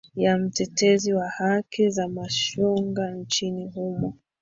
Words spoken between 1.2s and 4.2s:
haki za mashoga nchini humo